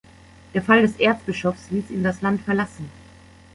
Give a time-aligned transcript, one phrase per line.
[0.55, 2.89] Der Fall des Erzbischofs ließ ihn das Land verlassen.